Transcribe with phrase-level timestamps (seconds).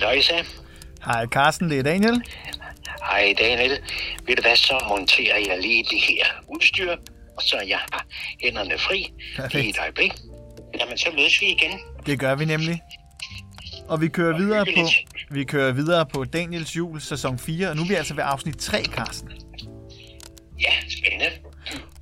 [0.00, 0.34] Løjse.
[1.04, 2.22] Hej Carsten, det er Daniel.
[3.10, 3.78] Hej Daniel.
[4.26, 6.92] Ved du hvad, så monterer jeg lige det her udstyr,
[7.36, 8.06] og så jeg har
[8.42, 9.64] hænderne fri Perfekt.
[9.64, 10.12] i et øjeblik.
[10.80, 11.70] Jamen, så mødes vi igen.
[12.06, 12.80] Det gør vi nemlig.
[13.88, 14.88] Og vi kører Og videre på,
[15.30, 18.56] vi kører videre på Daniels jul sæson 4, og nu er vi altså ved afsnit
[18.56, 19.30] 3, Carsten.
[20.60, 21.26] Ja, spændende.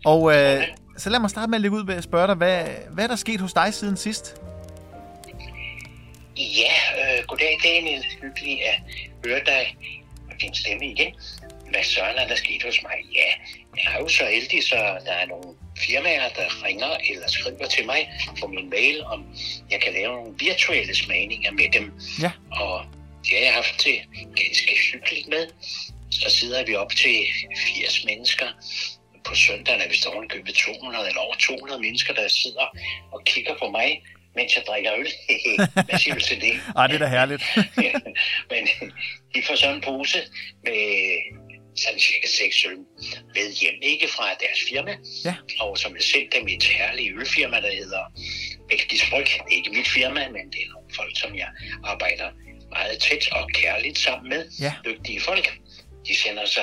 [0.04, 0.62] Og øh,
[0.98, 3.08] så lad mig starte med at lægge ud ved at spørge dig, hvad, hvad er
[3.08, 4.34] der sket hos dig siden sidst?
[6.36, 8.04] Ja, øh, goddag Daniel.
[8.22, 8.80] Hyggeligt at
[9.24, 9.76] høre dig
[10.30, 11.14] og din stemme igen.
[11.70, 12.96] Hvad søren er der sket hos mig?
[13.14, 13.30] Ja,
[13.76, 17.86] jeg er jo så heldig, så der er nogle firmaer, der ringer eller skriver til
[17.86, 18.10] mig
[18.40, 19.24] på min mail, om
[19.70, 21.92] jeg kan lave nogle virtuelle smagninger med dem.
[22.22, 22.30] Ja.
[22.50, 22.84] Og
[23.24, 23.96] det har jeg haft det
[24.36, 25.46] ganske hyggeligt med.
[26.10, 27.16] Så sidder vi op til
[27.76, 28.46] 80 mennesker.
[29.28, 32.66] På søndagen er vi står købet 200 eller over 200 mennesker, der sidder
[33.12, 34.02] og kigger på mig,
[34.36, 35.08] mens jeg drikker øl.
[35.88, 36.54] Hvad siger du til det?
[36.76, 37.42] Ej, det er da herligt.
[38.50, 38.62] Men
[39.34, 40.18] de får så en pose
[40.64, 40.80] med
[41.76, 42.76] sådan cirka 6 øl
[43.34, 45.34] med hjem, ikke fra deres firma, Ja.
[45.60, 48.02] og som er sendt dem i et herligt ølfirma, der hedder
[48.68, 49.26] Belgisk Bryg.
[49.50, 51.48] Ikke mit firma, men det er nogle folk, som jeg
[51.84, 52.28] arbejder
[52.70, 54.50] meget tæt og kærligt sammen med.
[54.60, 54.72] Ja.
[54.84, 55.58] Dygtige folk.
[56.08, 56.60] De sender så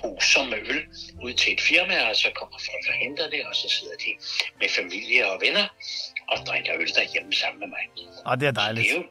[0.00, 0.82] poser med øl
[1.24, 4.10] ud til et firma, og så kommer folk og henter det, og så sidder de
[4.60, 5.66] med familie og venner
[6.28, 7.84] og drikker øl derhjemme sammen med mig.
[8.24, 8.84] Og det er dejligt.
[8.84, 9.04] Det er jo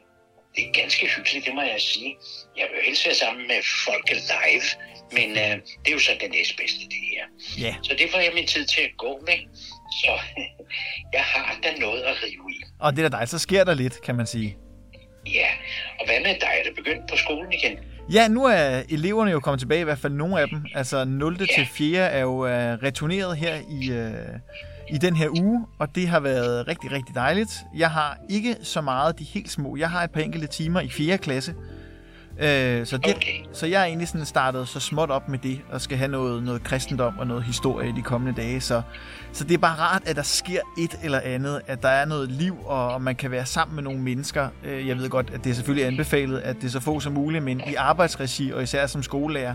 [0.56, 2.16] det er ganske hyggeligt, det må jeg sige.
[2.56, 4.66] Jeg vil helst være sammen med folk live,
[5.12, 7.24] men øh, det er jo så det næstbedste, det her.
[7.66, 7.74] Ja.
[7.82, 9.38] Så det får jeg min tid til at gå med.
[10.02, 10.12] Så
[11.16, 12.62] jeg har da noget at rive i.
[12.80, 13.30] Og det er da dejligt.
[13.30, 14.56] Så sker der lidt, kan man sige.
[15.26, 15.48] Ja,
[16.00, 16.52] og hvad med dig?
[16.60, 17.78] Er du begyndt på skolen igen?
[18.12, 20.64] Ja, nu er eleverne jo kommet tilbage, i hvert fald nogle af dem.
[20.74, 21.38] Altså 0.
[21.38, 21.98] til 4.
[21.98, 26.68] er jo uh, returneret her i, uh, i den her uge, og det har været
[26.68, 27.50] rigtig, rigtig dejligt.
[27.76, 29.76] Jeg har ikke så meget de helt små.
[29.76, 31.18] Jeg har et par enkelte timer i 4.
[31.18, 31.54] klasse.
[32.40, 32.46] Uh,
[32.86, 33.44] så, det, Okay.
[33.52, 36.42] så jeg er egentlig sådan startet så småt op med det, og skal have noget,
[36.42, 38.60] noget kristendom og noget historie de kommende dage.
[38.60, 38.82] Så,
[39.32, 42.28] så det er bare rart, at der sker et eller andet, at der er noget
[42.30, 44.48] liv, og, og man kan være sammen med nogle mennesker.
[44.64, 47.12] Øh, Jeg ved godt, at det er selvfølgelig anbefalet, at det er så få som
[47.12, 49.54] muligt, men i arbejdsregi, og især som skolelærer,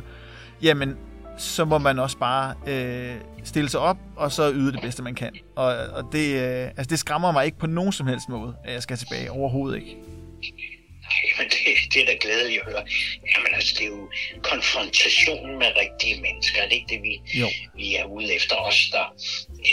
[0.61, 0.95] jamen,
[1.37, 5.15] så må man også bare øh, stille sig op, og så yde det bedste, man
[5.15, 5.31] kan.
[5.55, 8.73] Og, og det, øh, altså, det skræmmer mig ikke på nogen som helst måde, at
[8.73, 9.31] jeg skal tilbage.
[9.31, 9.97] Overhovedet ikke.
[11.23, 11.59] Nej, men det,
[11.93, 12.83] det er da glædeligt at høre.
[13.31, 14.03] Jamen altså, det er jo
[14.51, 16.57] konfrontationen med rigtige mennesker.
[16.61, 17.47] Er det ikke det, vi, Jo.
[17.75, 19.05] vi er ude efter os, der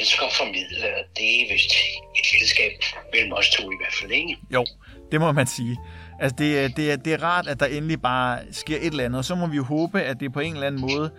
[0.01, 0.77] elsker at formidle?
[1.17, 1.73] Det er vist
[2.19, 2.73] et fællesskab
[3.15, 4.37] mellem os to i hvert fald, ikke?
[4.57, 4.67] Jo,
[5.13, 5.77] det må man sige.
[6.21, 9.05] Altså, det, er- det, er, det er rart, at der endelig bare sker et eller
[9.05, 11.11] andet, og så må vi jo håbe, at det på en eller anden måde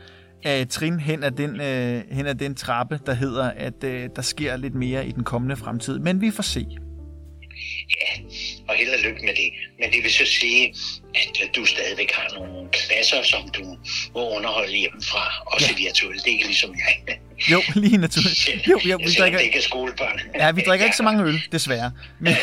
[0.43, 4.09] er et trin hen ad den, øh, hen ad den trappe, der hedder, at øh,
[4.15, 5.99] der sker lidt mere i den kommende fremtid.
[5.99, 6.65] Men vi får se.
[8.01, 8.21] Ja,
[8.67, 9.49] og held og lykke med det.
[9.79, 10.73] Men det vil så sige,
[11.15, 13.77] at øh, du stadigvæk har nogle klasser, som du
[14.13, 15.83] må underholde hjemmefra, også ja.
[15.85, 16.23] virtuelt.
[16.23, 17.17] Det er ikke ligesom jeg.
[17.51, 18.49] Jo, lige naturligt.
[18.69, 20.19] Jo, jo, vi drikker, det ikke er skolebørn.
[20.35, 21.91] ja, vi drikker ikke så mange øl, desværre.
[22.19, 22.35] Men,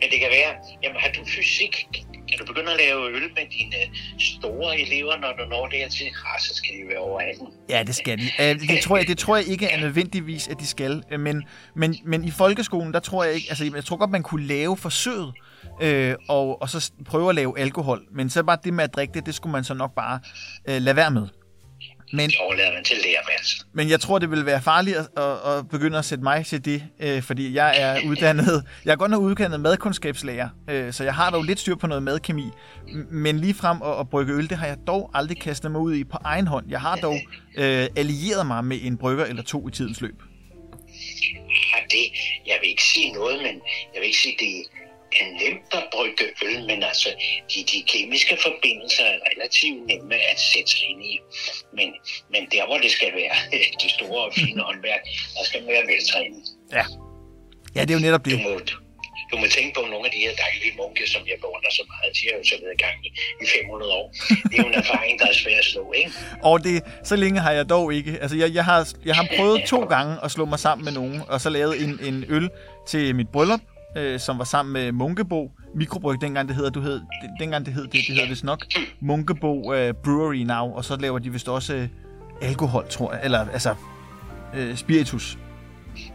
[0.00, 1.88] men det kan være, jamen har du fysik?
[2.28, 6.06] Kan du begynde at lave øl med dine øh, store elever, når du når dertil?
[6.06, 7.46] Ah, så skal de være over 18.
[7.68, 8.24] Ja, det skal de.
[8.40, 11.02] Øh, det tror jeg, det tror jeg ikke er nødvendigvis, at de skal.
[11.10, 11.44] Øh, men,
[11.74, 13.46] men, men i folkeskolen, der tror jeg ikke...
[13.48, 15.32] Altså, jeg tror godt, man kunne lave forsøget,
[15.82, 18.02] øh, og, og så prøve at lave alkohol.
[18.12, 20.20] Men så bare det med at drikke det, det skulle man så nok bare
[20.68, 21.28] øh, lade være med.
[22.12, 23.66] Men, Det overlader man til lærerværelsen.
[23.72, 26.64] men jeg tror, det vil være farligt at, at, at begynde at sætte mig til
[26.64, 28.64] det, øh, fordi jeg er uddannet...
[28.84, 32.02] Jeg er godt nok uddannet madkundskabslærer, øh, så jeg har dog lidt styr på noget
[32.02, 32.50] madkemi.
[33.10, 35.94] Men lige frem at, at brygge øl, det har jeg dog aldrig kastet mig ud
[35.94, 36.66] i på egen hånd.
[36.68, 37.18] Jeg har dog
[37.56, 40.22] øh, allieret mig med en brygger eller to i tidens løb.
[41.72, 42.04] Ja, det,
[42.46, 43.54] jeg vil ikke sige noget, men
[43.94, 44.64] jeg vil ikke sige, det
[45.20, 47.08] er nemt at brygge øl, men altså,
[47.52, 51.14] de, de kemiske forbindelser er relativt nemme at sætte sig ind i.
[51.78, 51.88] Men,
[52.32, 53.36] men der, hvor det skal være
[53.82, 55.02] det store og fine håndværk,
[55.36, 56.44] der skal man være veltrænet.
[56.72, 56.84] Ja.
[57.74, 58.40] Ja, det er jo netop Du det.
[58.42, 58.50] må,
[59.32, 62.10] du må tænke på nogle af de her dejlige munke, som jeg beundrer så meget.
[62.18, 63.08] De har jo så været i gang i,
[63.42, 64.06] i 500 år.
[64.28, 66.10] Det er jo en erfaring, der er svær at slå, ikke?
[66.42, 68.18] Og det, så længe har jeg dog ikke.
[68.22, 71.22] Altså, jeg, jeg, har, jeg har prøvet to gange at slå mig sammen med nogen,
[71.28, 72.50] og så lavet en, en øl
[72.88, 73.60] til mit bryllup,
[73.96, 77.00] øh, som var sammen med Munkebo Mikrobryg, dengang det hedder, du hed,
[77.40, 78.64] dengang det hed, det, det hedder vist nok
[79.00, 81.88] Munkebo øh, Brewery Now, og så laver de vist også øh,
[82.42, 83.74] alkohol, tror jeg, eller altså
[84.54, 85.38] øh, spiritus.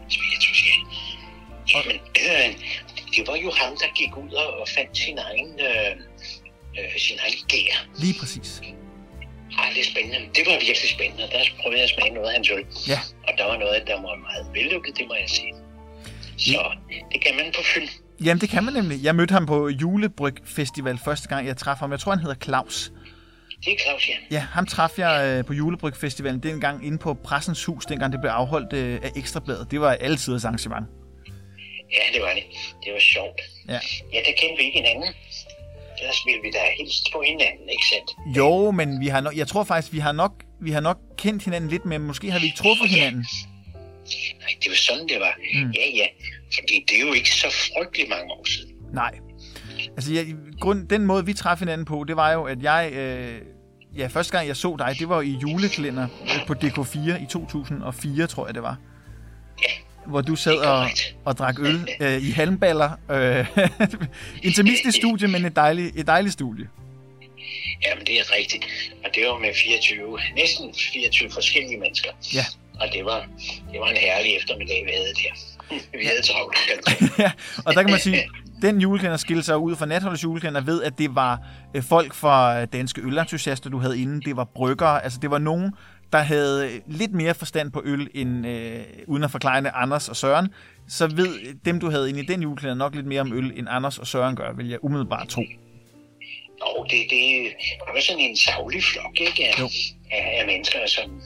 [0.08, 0.74] spiritus, ja.
[1.74, 2.54] Jamen, øh,
[3.16, 5.90] det var jo ham, der gik ud og, og fandt sin egen, øh,
[6.78, 7.86] øh, sin egen gær.
[7.98, 8.62] Lige præcis.
[9.58, 10.18] Ej, det er spændende.
[10.36, 11.22] Det var virkelig spændende.
[11.32, 12.64] Der prøvede jeg at smage noget af hans øl.
[12.88, 13.00] Ja.
[13.28, 15.52] Og der var noget, der var meget vellykket, det må jeg sige.
[16.46, 16.76] Så
[17.12, 17.86] det kan man på Fyn.
[18.24, 19.04] Jamen, det kan man nemlig.
[19.04, 21.90] Jeg mødte ham på Julebryg Festival første gang, jeg traf ham.
[21.90, 22.92] Jeg tror, han hedder Claus.
[23.64, 24.14] Det er Claus, ja.
[24.30, 28.20] Ja, ham traf jeg øh, på Julebryg Festivalen dengang inde på Pressens Hus, dengang det
[28.20, 29.70] blev afholdt øh, af Ekstrabladet.
[29.70, 30.86] Det var altid et arrangement.
[31.92, 32.42] Ja, det var det.
[32.84, 33.40] Det var sjovt.
[33.68, 33.80] Ja.
[34.12, 35.14] Ja, der kendte vi ikke hinanden.
[36.00, 38.36] Ellers ville vi da helst på hinanden, ikke sandt?
[38.36, 41.44] Jo, men vi har nok, jeg tror faktisk, vi har nok, vi har nok kendt
[41.44, 43.26] hinanden lidt, men måske har vi ikke truffet hinanden.
[44.40, 45.34] Nej, det var sådan, det var.
[45.54, 45.70] Mm.
[45.70, 46.06] Ja, ja.
[46.54, 48.74] Fordi det er jo ikke så frygtelig mange år siden.
[48.92, 49.18] Nej.
[49.96, 50.26] Altså, jeg,
[50.60, 52.92] grund, den måde, vi træffede hinanden på, det var jo, at jeg...
[52.92, 53.40] Øh,
[53.96, 56.06] ja, første gang jeg så dig, det var i juleklænder
[56.46, 58.76] på DK4 i 2004, tror jeg det var.
[59.62, 59.72] Ja.
[60.06, 60.88] Hvor du sad og,
[61.24, 62.90] og drak øl øh, i halmballer.
[63.10, 63.46] Øh,
[64.48, 66.68] intimistisk studie, men et dejligt, et dejligt studie.
[67.86, 68.64] Jamen, det er rigtigt.
[69.04, 72.10] Og det var med 24, næsten 24 forskellige mennesker.
[72.34, 72.44] Ja.
[72.82, 73.20] Og det var,
[73.72, 75.32] det var en herlig eftermiddag, vi havde der.
[75.98, 76.56] Vi havde travlt.
[77.18, 77.32] ja,
[77.66, 78.22] og der kan man sige,
[78.62, 81.40] den juleklænder skilte sig ud fra Natholdets juleklænder ved, at det var
[81.76, 84.20] øh, folk fra danske ølentusiaster, du havde inde.
[84.20, 85.72] Det var bryggere, altså det var nogen,
[86.12, 90.48] der havde lidt mere forstand på øl, end øh, uden at forklare Anders og Søren.
[90.88, 93.66] Så ved dem, du havde inde i den juleklænder, nok lidt mere om øl, end
[93.70, 95.42] Anders og Søren gør, vil jeg umiddelbart tro.
[96.60, 97.20] Og det, det,
[97.56, 99.54] det var sådan en savlig flok, ikke?
[99.60, 99.68] Jo.
[100.12, 101.20] Af, af mennesker, som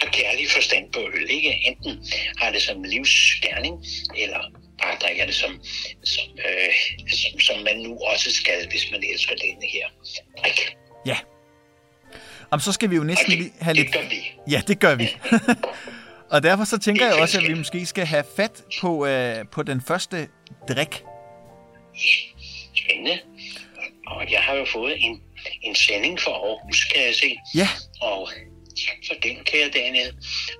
[0.00, 1.52] har kærlig forstand på øl, ikke?
[1.68, 1.92] Enten
[2.36, 3.84] har det som livsgerning,
[4.16, 4.40] eller
[4.82, 5.60] bare drikker det som,
[6.04, 6.72] som, øh,
[7.08, 9.86] som, som man nu også skal, hvis man elsker denne her
[10.42, 10.76] drik.
[11.06, 11.16] Ja.
[12.52, 13.86] Jamen, så skal vi jo næsten det, lige have lidt...
[13.86, 14.30] det gør vi.
[14.50, 15.08] Ja, det gør vi.
[16.34, 19.62] og derfor så tænker jeg også, at vi måske skal have fat på, øh, på
[19.62, 20.28] den første
[20.68, 21.02] drik.
[22.74, 23.18] Spændende.
[24.06, 25.22] Og jeg har jo fået en,
[25.62, 27.36] en sending for Aarhus, kan jeg se.
[27.54, 27.68] Ja,
[28.00, 28.28] Og
[28.86, 30.14] tak for den, kære Daniel.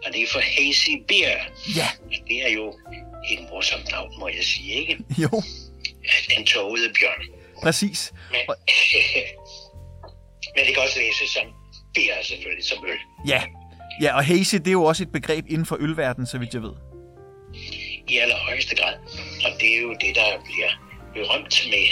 [0.06, 1.38] Og det er for Hazy Beer.
[1.76, 1.88] ja,
[2.28, 2.74] Det er jo
[3.32, 4.98] et morsomt navn, må jeg sige, ikke?
[5.18, 5.42] jo,
[6.36, 7.22] Den tågede bjørn.
[7.62, 8.12] præcis.
[8.30, 8.40] Men,
[10.56, 11.46] men det kan også læses som
[11.94, 12.98] beer, selvfølgelig, som øl.
[13.28, 13.42] Ja.
[14.02, 16.62] Ja, og hazy, det er jo også et begreb inden for ølverdenen, så vidt jeg
[16.62, 16.72] ved.
[18.08, 18.94] I allerhøjeste grad.
[19.44, 20.70] Og det er jo det, der bliver
[21.14, 21.86] berømt med.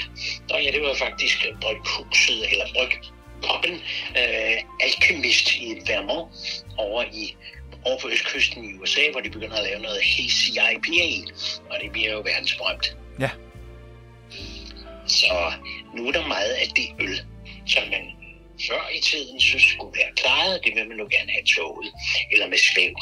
[0.49, 2.67] Nå ja, det var faktisk bryghuset, eller
[3.47, 3.75] brygpoppen,
[4.17, 6.29] øh, Alchemist i Vermont,
[6.77, 7.37] over i
[7.85, 11.33] over på østkysten i USA, hvor de begynder at lave noget hazy IPA,
[11.71, 12.97] og det bliver jo verdensberømt.
[13.21, 13.31] Ja.
[15.07, 15.53] Så
[15.95, 17.21] nu er der meget af det øl,
[17.67, 18.05] som man
[18.69, 21.93] før i tiden synes skulle være klaret, det vil man nu gerne have toget,
[22.33, 22.95] eller med svæv.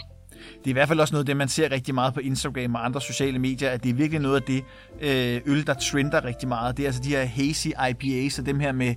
[0.64, 2.75] Det er i hvert fald også noget af det, man ser rigtig meget på Instagram
[2.75, 4.64] og andre sociale medier, at det er virkelig noget af det
[5.00, 6.76] øh, øl, der trender rigtig meget.
[6.76, 8.94] Det er altså de her hazy IPAs og dem her med,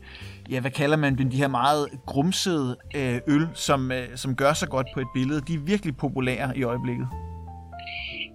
[0.50, 4.54] ja, hvad kalder man dem, de her meget grumsede øh, øl, som, øh, som gør
[4.54, 5.42] sig godt på et billede.
[5.48, 7.08] De er virkelig populære i øjeblikket.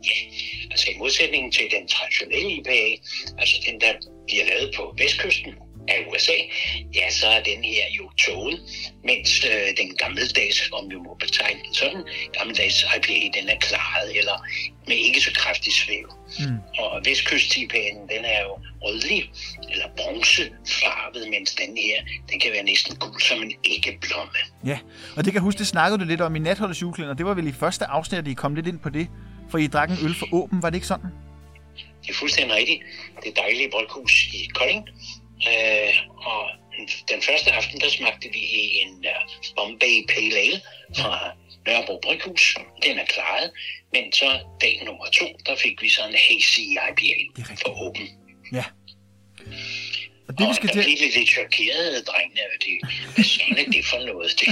[0.04, 0.32] Ja,
[0.70, 2.80] Altså i modsætning til den traditionelle IPA,
[3.38, 3.92] altså den, der
[4.26, 5.52] bliver lavet på vestkysten
[5.88, 6.38] af USA,
[6.94, 8.60] ja, så er den her jo toget,
[9.04, 12.02] mens øh, den gammeldags, om vi må betegne den sådan,
[12.38, 14.46] gammeldags IPA, den er klaret eller
[14.88, 16.06] med ikke så kraftig svæv.
[16.38, 16.58] Mm.
[16.78, 19.30] Og vestkyst den er jo rødlig
[19.70, 21.96] eller bronzefarvet, mens den her,
[22.30, 24.38] den kan være næsten gul som en æggeblomme.
[24.66, 24.78] Ja,
[25.16, 27.14] og det kan jeg huske, det snakkede du lidt om i Natholdets juleklænder.
[27.14, 29.08] Det var vel i første afsnit, at I kom lidt ind på det.
[29.50, 31.10] For I drak en øl for åben, var det ikke sådan?
[32.02, 32.80] Det er fuldstændig rigtigt.
[33.22, 34.88] Det er dejlige bryghus i Kolding.
[35.50, 35.94] Øh,
[36.30, 36.42] og
[37.08, 38.42] den, første aften, der smagte vi
[38.82, 39.22] en uh,
[39.56, 40.60] Bombay Pale Ale
[40.96, 41.30] fra
[41.66, 42.56] Nørrebro Bryghus.
[42.82, 43.50] Den er klaret.
[43.92, 48.08] Men så dag nummer to, der fik vi sådan en hazy IPA for åben.
[48.52, 48.64] Ja.
[50.28, 50.82] Og det, vi skal og til...
[50.82, 52.40] der blev lidt, chokeret, drengene.
[52.64, 52.74] Det,
[53.14, 54.30] hvad sådan er det for noget?
[54.40, 54.48] Det,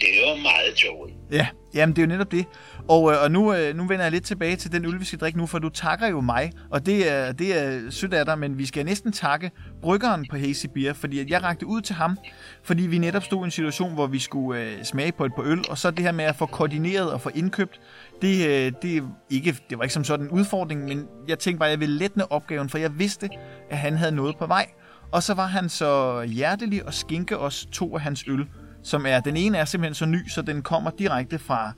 [0.00, 1.14] det er jo meget tåget.
[1.32, 2.44] Ja, jamen det er jo netop det.
[2.88, 5.18] Og, øh, og nu, øh, nu vender jeg lidt tilbage til den øl, vi skal
[5.18, 8.38] drikke nu, for du takker jo mig, og det er, det er sødt af dig,
[8.38, 9.50] men vi skal næsten takke
[9.82, 12.18] bryggeren på Hazy Beer, fordi jeg rakte ud til ham,
[12.62, 15.42] fordi vi netop stod i en situation, hvor vi skulle øh, smage på et par
[15.42, 17.80] øl, og så det her med at få koordineret og få indkøbt,
[18.22, 21.68] det, øh, det, ikke, det var ikke som sådan en udfordring, men jeg tænkte bare,
[21.68, 23.28] at jeg ville lette opgaven, for jeg vidste,
[23.70, 24.66] at han havde noget på vej.
[25.12, 28.46] Og så var han så hjertelig og skinke os to af hans øl,
[28.82, 31.72] som er, den ene er simpelthen så ny, så den kommer direkte fra,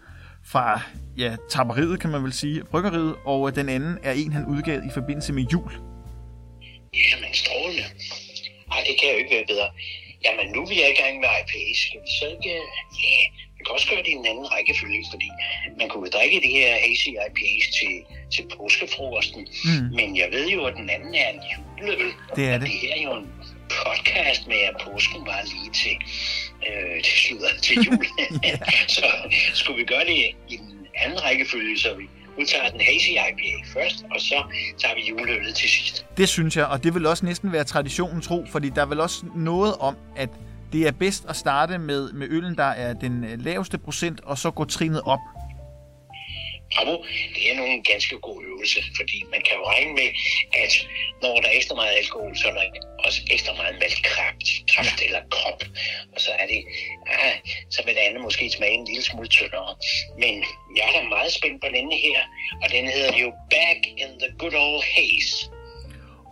[0.53, 0.81] fra
[1.19, 4.91] ja, tapperiet, kan man vel sige, bryggeriet, og den anden er en, han udgav i
[4.95, 5.73] forbindelse med jul.
[7.11, 7.85] Jamen, strålende.
[8.73, 9.69] Ej, det kan jo ikke være bedre.
[10.25, 11.63] Jamen, nu er vi er i gang med IPA.
[11.83, 12.55] Skal vi så ikke...
[13.05, 13.19] Ja,
[13.57, 15.29] vi kan også gøre det i en anden rækkefølge, fordi
[15.81, 17.95] man kunne drikke det her hazy IPAs til,
[18.35, 19.43] til påskefrokosten.
[19.65, 19.87] Mm.
[19.99, 22.13] Men jeg ved jo, at den anden er en juleøl.
[22.37, 22.69] Det er Og det.
[22.71, 23.29] det her er jo en
[23.85, 25.97] podcast med, at påsken var lige til,
[26.69, 28.07] øh, til, slutter, til jul.
[28.97, 29.07] Så
[29.55, 30.17] skulle vi gøre det
[30.49, 32.05] i den anden rækkefølge, så vi
[32.39, 34.45] du tager den hazy IPA først, og så
[34.79, 36.07] tager vi juleøllet til sidst.
[36.17, 39.01] Det synes jeg, og det vil også næsten være traditionen tro, fordi der er vel
[39.01, 40.31] også noget om, at
[40.73, 44.51] det er bedst at starte med, med øllen, der er den laveste procent, og så
[44.51, 45.19] gå trinet op.
[46.77, 46.95] Bravo,
[47.35, 50.09] det er nogle ganske gode øvelser, fordi man kan jo regne med,
[50.63, 50.73] at
[51.23, 52.65] når der er ekstra meget alkohol, så er der
[53.07, 55.61] også ekstra meget maltkraft kraft eller krop.
[56.15, 56.61] Og så er det,
[57.11, 57.31] ja,
[57.71, 59.75] så vil det andet måske smage en lille smule tyndere.
[60.23, 60.35] Men
[60.77, 62.21] jeg er da meget spændt på denne her,
[62.63, 65.51] og den hedder jo Back in the Good Old Haze.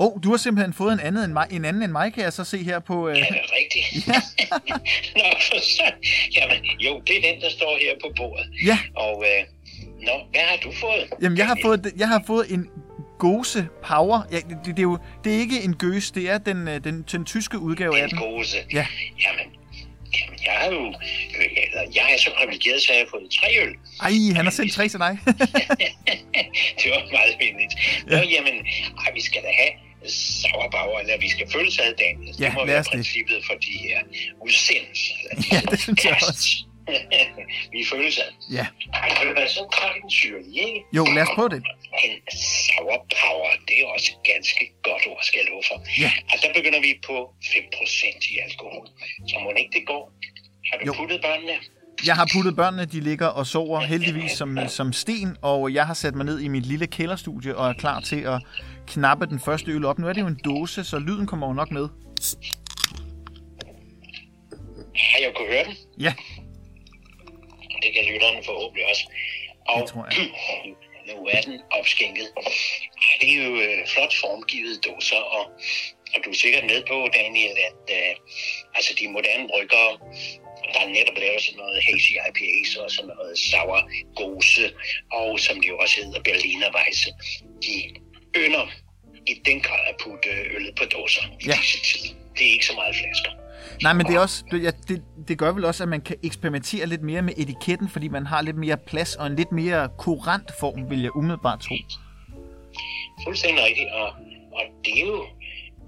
[0.00, 2.22] Åh, oh, du har simpelthen fået en anden end mig, en anden end mig kan
[2.22, 3.08] jeg så se her på...
[3.08, 3.18] Øh...
[3.18, 3.86] Ja, det er rigtigt.
[4.08, 4.20] Ja.
[5.18, 5.92] Nå, for så,
[6.36, 8.46] jamen, jo, det er den, der står her på bordet.
[8.66, 8.78] Ja.
[8.96, 9.44] Og øh,
[10.04, 11.08] Nå, hvad har du fået?
[11.22, 12.68] Jamen, jeg har fået, jeg har fået en
[13.18, 14.22] Gose Power.
[14.32, 17.04] Ja, det, det, er jo det er ikke en gøs, det er den, øh, den,
[17.12, 18.18] den tyske udgave en af den.
[18.18, 18.56] En Gose?
[18.72, 18.86] Ja.
[19.24, 19.46] Jamen,
[20.16, 20.94] jamen, jeg er jo...
[21.40, 23.74] Eller, jeg er så privilegeret, så jeg har fået tre øl.
[24.02, 25.18] Ej, han har sendt tre til dig.
[26.80, 27.72] det var meget venligt.
[28.06, 28.22] Nå, ja.
[28.34, 28.56] jamen,
[29.04, 29.72] ej, vi skal da have
[30.08, 32.26] sauerbauer, eller vi skal følge sig af dagen.
[32.26, 32.92] Det Ja, må lad være os det.
[32.94, 33.98] princippet for de her
[34.46, 35.14] udsendelser.
[35.52, 36.48] Ja, det synes jeg også.
[37.74, 38.28] vi følger sig.
[38.58, 38.66] ja.
[38.92, 39.62] Ej, ved du hvad, så
[40.02, 40.80] den syrlige, ikke?
[40.96, 41.62] Jo, lad os prøve det.
[42.04, 42.14] En
[43.24, 45.78] power, det er også ganske godt ord, skal jeg love for.
[46.04, 46.10] Ja.
[46.32, 48.86] Og der begynder vi på 5% i alkohol.
[49.28, 50.12] Så må ikke det går.
[50.72, 50.92] Har du Jo.
[50.92, 51.52] puttet børnene?
[52.06, 55.94] Jeg har puttet børnene, de ligger og sover heldigvis som, som sten, og jeg har
[55.94, 58.42] sat mig ned i mit lille kælderstudie og er klar til at
[58.86, 59.98] knappe den første øl op.
[59.98, 61.88] Nu er det jo en dåse, så lyden kommer jo nok med.
[64.96, 65.74] Har jeg kunne høre den?
[66.00, 66.14] Ja,
[67.94, 69.04] Det kan lytterne forhåbentlig også.
[69.68, 70.28] Og Det tror jeg.
[71.08, 72.28] nu er den opskænket.
[73.20, 75.44] Det er jo øh, flot formgivet dåser, og,
[76.14, 78.14] og du er sikkert med på, Daniel, at øh,
[78.74, 79.92] altså de moderne bryggere,
[80.74, 83.80] der er netop lavet sådan noget hazy IPAs og sådan noget sour
[84.20, 84.72] gose,
[85.12, 87.10] og som de jo også hedder Berliner Weisse,
[87.66, 87.74] de
[88.36, 88.66] ynder
[89.26, 91.52] i den grad at putte øllet på dåser i Ja.
[91.60, 92.14] disse tider.
[92.38, 93.30] Det er ikke så meget flasker.
[93.82, 96.16] Nej, men det, er også, det, ja, det, det gør vel også, at man kan
[96.22, 99.88] eksperimentere lidt mere med etiketten, fordi man har lidt mere plads og en lidt mere
[99.98, 101.74] kurant form, vil jeg umiddelbart tro.
[103.24, 104.06] Fuldstændig rigtigt, og,
[104.52, 105.24] og det er jo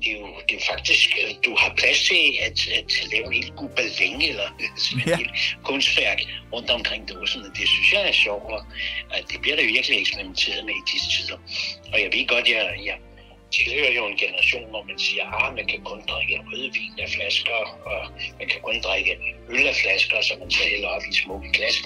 [0.02, 3.26] det er jo det er jo faktisk, øh, du har plads til at, at lave
[3.26, 5.16] en helt gubaling eller sådan et Ja.
[5.16, 5.30] helt
[5.64, 6.18] kunstværk
[6.52, 7.40] rundt omkring dåsen.
[7.42, 8.60] og Det synes jeg er sjovt, og
[9.10, 11.38] at det bliver der virkelig eksperimenteret med i disse tider.
[11.92, 12.96] Og jeg ved godt, jeg, jeg
[13.56, 17.58] tilhører jo en generation, hvor man siger, at man kan kun drikke rødvin af flasker,
[17.90, 18.00] og
[18.38, 19.12] man kan kun drikke
[19.48, 21.76] øl af flasker, som man så hælder op i smukke glas.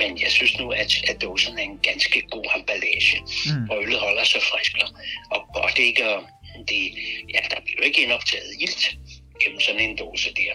[0.00, 3.70] Men jeg synes nu, at, at dåsen er en ganske god emballage, Mm.
[3.70, 4.72] og øllet holder sig frisk.
[5.30, 6.20] Og godt ikke at
[6.68, 6.82] det,
[7.34, 8.82] ja, der bliver jo ikke indoptaget ilt
[9.42, 10.52] gennem sådan en dåse der.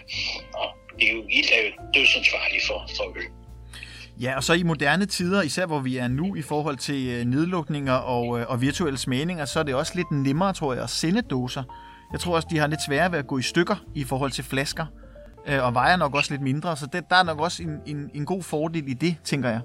[0.53, 0.67] Og
[1.00, 3.27] det er jo, ilt er jo dødsansvarlig for, for øl.
[4.22, 7.25] Ja, og så i moderne tider, især hvor vi er nu i forhold til øh,
[7.25, 10.89] nedlukninger og, øh, og virtuelle smagninger, så er det også lidt nemmere, tror jeg, at
[10.89, 11.63] sende dåser.
[12.12, 14.43] Jeg tror også, de har lidt sværere ved at gå i stykker i forhold til
[14.43, 14.86] flasker,
[15.48, 18.12] øh, og vejer nok også lidt mindre, så det, der er nok også en, en,
[18.15, 19.62] en god fordel i det, tænker jeg.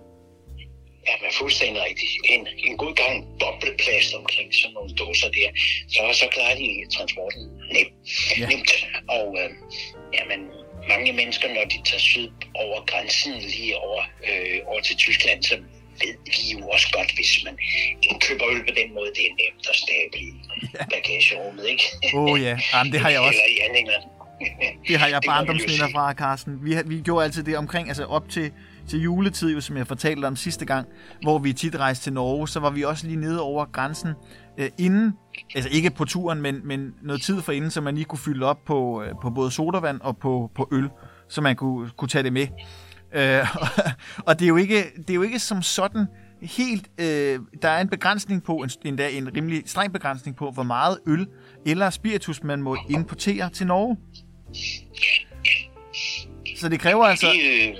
[1.09, 2.13] Ja, men fuldstændig rigtigt.
[2.35, 5.49] En, en god gang bobleplast omkring sådan nogle dåser der,
[5.95, 7.43] så, så klarer de transporten
[7.75, 7.89] nem,
[8.39, 8.41] Ja.
[8.41, 8.47] ja.
[8.51, 8.71] nemt.
[9.17, 9.51] Og øh,
[10.17, 10.41] jamen,
[10.89, 15.57] mange mennesker, når de tager syd over grænsen, lige over, øh, over til Tyskland, så
[16.03, 17.59] ved vi jo også godt, hvis man
[18.03, 20.31] indkøber øl på den måde, det er nemt at stable i
[20.95, 21.85] bagagerummet, ikke?
[22.15, 23.41] Åh oh, ja, Jamen, det har jeg også.
[23.45, 24.03] Eller i anhængeren.
[24.89, 26.59] Det har jeg barndomsminder fra, Carsten.
[26.63, 28.53] Vi, vi gjorde altid det omkring, altså op til,
[28.89, 30.89] til juletid, jo, som jeg fortalte om sidste gang,
[31.23, 34.13] hvor vi tit rejste til Norge, så var vi også lige nede over grænsen,
[34.59, 35.13] øh, inden,
[35.55, 38.47] altså ikke på turen, men, men noget tid for inden, så man lige kunne fylde
[38.47, 40.89] op på, øh, på både sodavand og på, på øl,
[41.29, 42.47] så man kunne, kunne tage det med.
[43.15, 43.47] Øh,
[44.27, 46.07] og det er, jo ikke, det er jo ikke som sådan
[46.43, 46.89] helt...
[47.01, 50.99] Øh, der er en begrænsning på, en, endda en rimelig streng begrænsning på, hvor meget
[51.07, 51.27] øl
[51.67, 53.97] eller spiritus man må importere til Norge.
[56.57, 57.27] Så det kræver altså...
[57.27, 57.77] De er øh,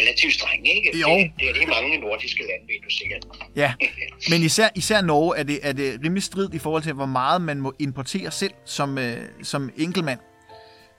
[0.00, 0.98] relativt strenge, ikke?
[0.98, 1.08] Jo.
[1.08, 3.26] Det, det er de mange nordiske lande, ved du sikkert.
[3.56, 3.74] Ja,
[4.30, 7.42] men især, især Norge er det, er det rimelig strid i forhold til, hvor meget
[7.42, 10.18] man må importere selv som, øh, som enkeltmand.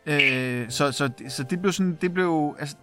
[0.06, 2.76] Øh, så, så, så det blev sådan, det blev, altså,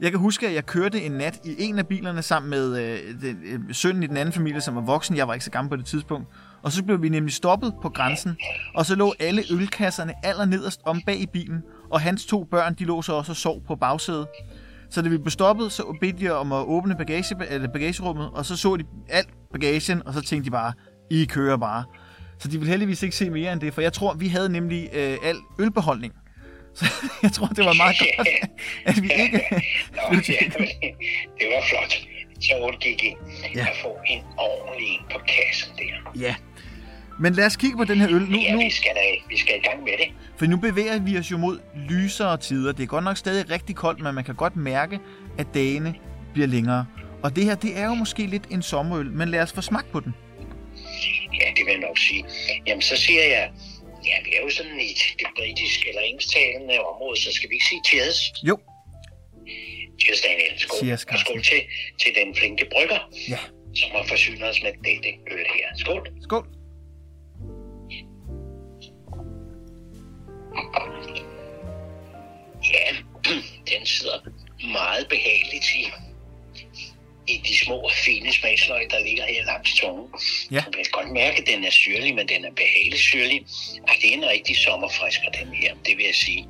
[0.00, 2.98] jeg kan huske, at jeg kørte en nat i en af bilerne sammen med øh,
[3.20, 5.16] den, øh, sønnen i den anden familie, som var voksen.
[5.16, 6.28] Jeg var ikke så gammel på det tidspunkt.
[6.62, 8.36] Og så blev vi nemlig stoppet på grænsen,
[8.74, 12.84] og så lå alle ølkasserne allernederst om bag i bilen, og hans to børn, de
[12.84, 14.26] lå så også og sov på bagsædet.
[14.94, 18.44] Så da vi blev stoppet, så bedte de om at åbne bagage, eller bagagerummet, og
[18.46, 20.72] så så de alt bagagen, og så tænkte de bare,
[21.10, 21.84] I kører bare.
[22.38, 24.88] Så de ville heldigvis ikke se mere end det, for jeg tror, vi havde nemlig
[24.92, 26.12] øh, al ølbeholdning.
[26.74, 26.84] Så
[27.22, 28.28] jeg tror, det var meget godt,
[28.86, 29.40] at vi ikke...
[29.92, 30.44] Nå, ja,
[31.38, 31.94] det var flot.
[32.40, 33.48] Så undgik I Ja.
[33.54, 33.60] ja.
[33.60, 35.00] at få en ordentlig
[37.20, 38.22] Men lad os kigge på den her øl.
[38.22, 40.08] Nu, ja, nu, vi skal, da, vi skal i gang med det.
[40.36, 41.58] for nu bevæger vi os jo mod
[41.90, 42.72] lysere tider.
[42.72, 44.98] Det er godt nok stadig rigtig koldt, men man kan godt mærke,
[45.38, 45.94] at dagene
[46.32, 46.86] bliver længere.
[47.22, 49.92] Og det her, det er jo måske lidt en sommerøl, men lad os få smagt
[49.92, 50.14] på den.
[51.40, 52.24] Ja, det vil jeg nok sige.
[52.66, 53.50] Jamen, så siger jeg,
[54.06, 57.66] ja, vi er jo sådan i det britiske eller engelsktalende område, så skal vi ikke
[57.66, 58.32] sige cheers.
[58.42, 58.58] Jo,
[60.00, 60.58] Cheers, Daniel.
[60.58, 60.78] Skål.
[60.78, 61.60] Cheers, og skål til,
[62.02, 63.38] til den flinke brygger, ja.
[63.80, 65.68] som har forsynet os med dette øl her.
[65.76, 66.08] Skål.
[66.22, 66.46] Skål.
[72.74, 72.86] Ja,
[73.70, 74.18] den sidder
[74.72, 75.82] meget behageligt i,
[77.26, 80.06] i de små, fine smagsløg, der ligger her langs tungen.
[80.50, 80.54] Ja.
[80.54, 83.46] Jeg kan godt mærke, at den er syrlig, men den er behageligt syrlig.
[83.88, 86.48] Ej, det er en rigtig sommerfrisker, den her, det vil jeg sige.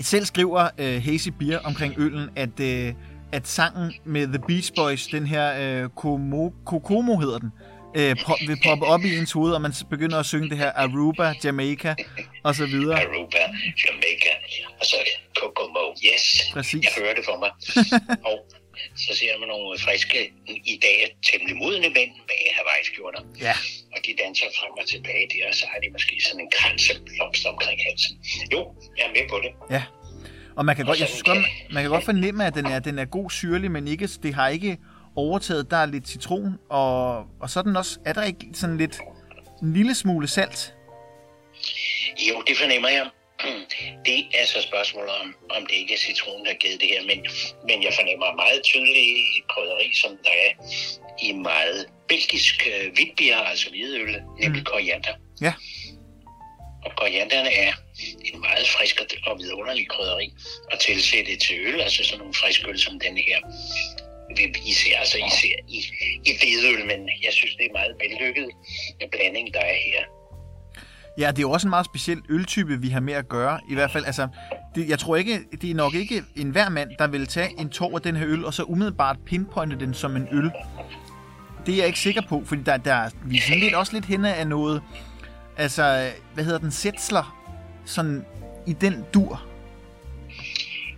[0.00, 2.94] Selv skriver uh, Hazy Beer omkring øllen, at, uh,
[3.32, 7.50] at sangen med The Beach Boys, den her uh, Komo, Kokomo hedder den,
[7.98, 10.72] uh, pop, vil poppe op i ens hoved, og man begynder at synge det her
[10.72, 11.94] Aruba, Jamaica
[12.42, 13.00] og så videre.
[13.00, 13.38] Aruba,
[13.86, 14.32] Jamaica,
[14.80, 14.96] og så
[15.40, 15.84] Kokomo.
[16.08, 16.82] Yes, Præcis.
[16.84, 17.52] jeg hører det for mig.
[18.30, 18.36] og
[19.04, 20.18] så ser man nogle friske,
[20.74, 23.22] i dag temmelig modne mænd med Hawaii-skjorter.
[23.46, 23.54] Ja.
[23.94, 27.46] Og de danser frem og tilbage der, og så har de måske sådan en kranseblomst
[27.46, 28.14] omkring halsen.
[28.52, 28.60] Jo,
[28.98, 29.52] jeg er med på det.
[29.76, 29.82] Ja.
[30.56, 31.38] Og man kan godt, jeg synes godt,
[31.74, 34.48] man kan godt fornemme, at den er, den er god syrlig, men ikke, det har
[34.48, 34.78] ikke
[35.16, 35.70] overtaget.
[35.70, 38.98] Der er lidt citron, og, og så er, den også, er der ikke sådan lidt
[39.62, 40.74] en lille smule salt?
[42.28, 43.10] Jo, det fornemmer jeg.
[44.06, 47.02] Det er så spørgsmålet om, om det ikke er citronen, der har givet det her,
[47.02, 47.26] men,
[47.68, 50.52] men jeg fornemmer meget tydeligt et krydderi, som der er
[51.22, 55.14] i meget belgisk øh, hvidbier, altså hvidøl, nemlig koriander.
[55.40, 55.52] Ja.
[56.84, 57.72] Og korianderne er
[58.24, 60.32] en meget frisk og vidunderlig krydderi
[60.72, 63.40] at tilsætte til øl, altså sådan nogle friske øl som denne her.
[64.66, 65.78] Især, altså især i,
[66.24, 68.50] i hvidøl, men jeg synes, det er meget vellykket
[69.12, 70.04] blanding, der er her.
[71.20, 73.60] Ja, det er jo også en meget speciel øltype, vi har med at gøre.
[73.70, 74.28] I hvert fald, altså,
[74.74, 77.70] det, jeg tror ikke, det er nok ikke en hver mand, der vil tage en
[77.70, 80.50] tår af den her øl, og så umiddelbart pinpointe den som en øl.
[81.66, 84.04] Det er jeg ikke sikker på, fordi der, der vi er sådan lidt, også lidt
[84.04, 84.82] henne af noget,
[85.56, 87.36] altså, hvad hedder den, sætsler,
[87.84, 88.24] sådan
[88.66, 89.42] i den dur.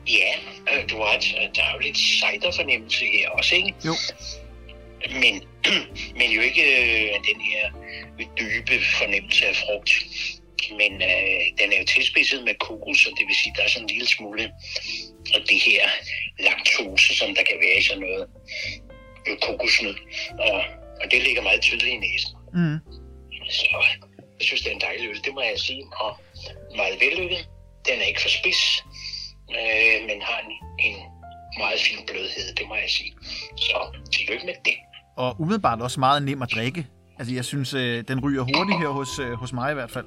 [0.07, 0.33] Ja,
[0.73, 1.13] øh, du har
[1.59, 3.75] er jo lidt cider-fornemmelse her også, ikke?
[3.87, 3.93] Jo.
[5.11, 5.35] Men,
[6.19, 7.71] men jo ikke øh, den her
[8.39, 9.91] dybe fornemmelse af frugt.
[10.71, 13.69] Men øh, den er jo tilspidset med kokos, og det vil sige, at der er
[13.69, 14.45] sådan en lille smule
[15.35, 15.83] af det her
[16.39, 18.27] laktose, som der kan være i sådan noget
[19.27, 19.97] øh, kokosnød.
[20.39, 20.65] Og,
[21.03, 22.33] og det ligger meget tydeligt i næsen.
[22.55, 22.79] Mm.
[23.51, 23.77] Så
[24.39, 25.85] jeg synes, det er en dejlig øl, det må jeg sige.
[25.97, 26.17] Og
[26.77, 27.49] meget vellykket.
[27.89, 28.85] Den er ikke for spids,
[29.59, 30.53] øh, men har en,
[30.87, 30.97] en
[31.59, 33.13] meget fin blødhed, det må jeg sige.
[33.57, 34.77] Så tillykke med det.
[35.17, 36.87] Og umiddelbart også meget nem at drikke.
[37.19, 40.05] Altså, jeg synes, øh, den ryger hurtigt her hos, øh, hos mig i hvert fald.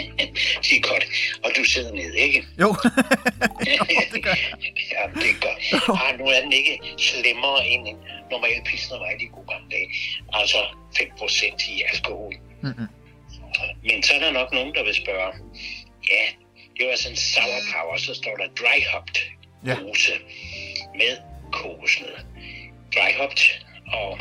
[0.64, 1.04] det er godt.
[1.44, 2.44] Og du sidder ned, ikke?
[2.60, 2.68] Jo,
[4.14, 4.52] det gør jeg.
[4.94, 5.60] Ja, det er godt.
[6.02, 7.96] Ah, nu er den ikke slemmere end en
[8.30, 9.88] normal pilsner var i de gode gamle dage.
[10.32, 10.58] Altså
[10.94, 12.32] 5% i alkohol.
[12.62, 12.88] Mm-mm.
[13.82, 15.32] Men så er der nok nogen, der vil spørge,
[16.12, 16.24] ja,
[16.76, 19.16] det var sådan en sour power, så står der dry hopped
[19.66, 19.76] Ja.
[21.00, 21.12] med
[21.52, 22.14] kokosnød.
[22.94, 23.42] Dry hopped,
[23.92, 24.18] og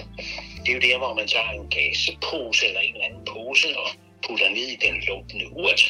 [0.66, 3.90] det er jo der, hvor man tager en gasepose eller en eller anden pose og
[4.28, 5.82] putter ned i den lukkende urt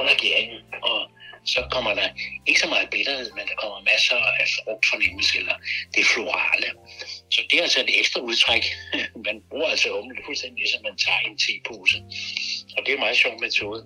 [0.00, 1.10] under gæringen, og
[1.44, 2.08] så kommer der
[2.46, 5.54] ikke så meget bitterhed, men der kommer masser af frugtfornemmelse eller
[5.94, 6.68] det florale.
[7.30, 8.64] Så det er altså et ekstra udtræk.
[9.26, 11.98] Man bruger altså humle fuldstændig ligesom man tager en tepose.
[12.76, 13.80] Og det er en meget sjov metode.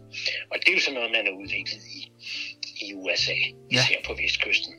[0.50, 2.00] Og det er jo sådan noget, man har udviklet i,
[2.86, 3.32] i USA,
[3.72, 3.82] Ja.
[3.84, 4.74] især på vestkysten.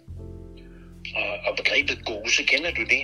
[1.15, 3.03] Og, og begrebet gose, kender du det?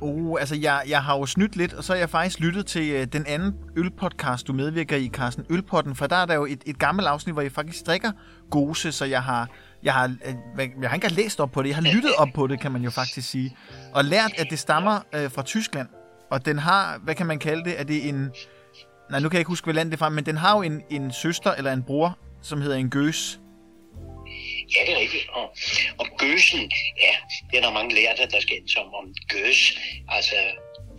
[0.00, 2.90] Oh, altså jeg, jeg har jo snydt lidt, og så har jeg faktisk lyttet til
[2.90, 6.62] øh, den anden ølpodcast, du medvirker i, Carsten, Ølpotten, for der er der jo et,
[6.66, 8.12] et gammelt afsnit, hvor jeg faktisk drikker
[8.50, 9.48] gose, så jeg har,
[9.82, 12.28] jeg har, øh, jeg har ikke engang læst op på det, jeg har lyttet op
[12.34, 13.56] på det, kan man jo faktisk sige,
[13.94, 15.88] og lært, at det stammer øh, fra Tyskland,
[16.30, 18.30] og den har, hvad kan man kalde det, er det en,
[19.10, 20.62] nej nu kan jeg ikke huske, hvad land det er fra, men den har jo
[20.62, 23.40] en, en søster eller en bror, som hedder en gøs.
[24.76, 25.28] Ja, det er rigtigt.
[25.28, 25.56] Og,
[25.98, 27.14] og gøsen, ja,
[27.50, 29.78] det er der mange lærte, der skal ind som om gøs.
[30.08, 30.36] Altså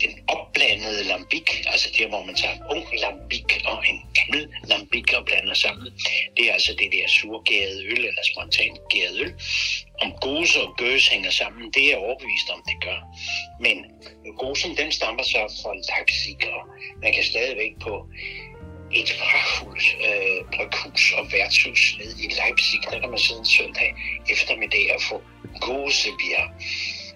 [0.01, 5.25] den opblandede lambik, altså der, hvor man tager ung lambik og en gammel lambik og
[5.25, 5.93] blander sammen.
[6.37, 9.33] Det er altså det der surgærede øl, eller spontant gæret øl.
[10.01, 12.99] Om gose og gøs hænger sammen, det er jeg overbevist om, det gør.
[13.59, 13.75] Men
[14.37, 16.61] gosen, den stammer så fra Leipzig, og
[17.01, 18.07] man kan stadigvæk på
[18.91, 22.79] et pragtfuldt øh, bryghus og værtshus ned i Leipzig.
[22.91, 23.95] Der kan man sidde en søndag
[24.29, 25.21] eftermiddag og få
[25.61, 26.45] gåsebier.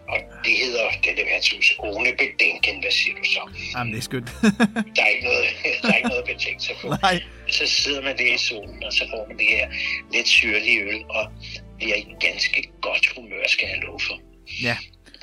[0.07, 2.81] Og det hedder dette værtshus One Bedenken.
[2.81, 3.43] Hvad siger du så?
[3.75, 4.29] Jamen, det er skønt.
[4.95, 5.45] der, er ikke noget,
[5.81, 6.88] der er ikke noget betænkt sig på.
[7.01, 7.21] Nej.
[7.49, 9.67] Så sidder man der i solen, og så får man det her
[10.13, 11.31] lidt syrlige øl, og
[11.77, 14.19] bliver i ganske godt humør, skal jeg love for.
[14.63, 14.77] Ja.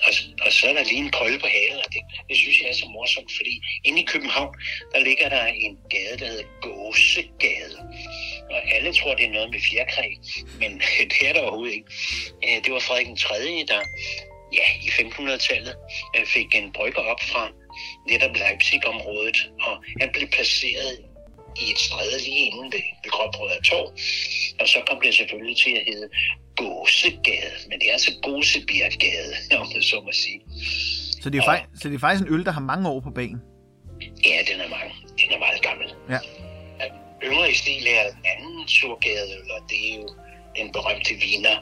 [0.06, 0.12] Og,
[0.44, 2.74] og så er der lige en krølle på halen, og det, det synes jeg er
[2.74, 4.54] så morsomt, fordi inde i København,
[4.92, 7.76] der ligger der en gade, der hedder Gåsegade.
[8.50, 10.08] Og alle tror, det er noget med fjerkræ,
[10.60, 10.70] men
[11.12, 11.90] det er der overhovedet ikke.
[12.44, 13.34] Øh, det var Frederik den 3.,
[13.68, 13.82] der
[14.52, 15.74] ja, i 1500-tallet
[16.16, 17.52] øh, fik en brygger op fra
[18.08, 20.98] netop Leipzig-området, og han blev placeret
[21.62, 23.88] i et stræde lige inden ved, ved Gråbrød Torv.
[24.60, 26.08] Og så kom det selvfølgelig til at hedde
[26.60, 30.40] Gåsegade, men det er altså Gåsebjerggade, om det så må sige.
[31.22, 33.10] Så det, er fakt- så det er faktisk en øl, der har mange år på
[33.10, 33.40] banen.
[34.24, 34.92] Ja, den er mange.
[35.20, 35.88] Den er meget gammel.
[36.10, 36.18] Ja.
[37.24, 40.08] Yngre i stil er en anden surgadeøl, og det er jo
[40.56, 41.56] den berømte viner,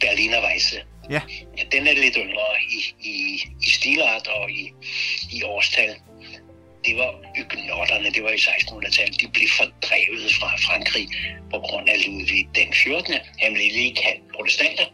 [0.00, 0.76] Berliner Weisse.
[1.10, 1.20] Ja.
[1.58, 2.78] Ja, den er lidt yngre i,
[3.10, 3.14] i,
[3.66, 4.72] i stilart og i,
[5.32, 5.94] i årstal.
[6.86, 9.20] Det var ygnotterne, det var i 1600-tallet.
[9.20, 11.06] De blev fordrevet fra Frankrig
[11.52, 13.14] på grund af Ludvig den 14.
[13.42, 14.86] Han blev lige kaldt protestanter.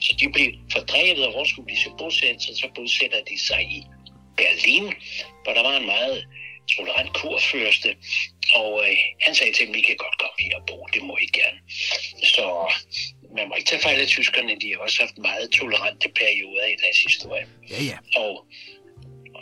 [0.00, 2.54] Så de blev fordrevet, og hvor skulle de så bosætte sig?
[2.56, 3.80] Så bosætter de sig i
[4.36, 4.86] Berlin,
[5.42, 6.26] hvor der var en meget
[6.76, 7.96] tolerant kurfyrste,
[8.54, 11.16] og øh, han sagde til dem, I kan godt komme her og bo, det må
[11.26, 11.60] I gerne.
[12.34, 12.44] Så
[13.36, 16.76] man må ikke tage fejl af tyskerne, de har også haft meget tolerante perioder i
[16.82, 17.46] deres historie.
[17.70, 17.98] Ja, ja.
[18.20, 18.46] Og,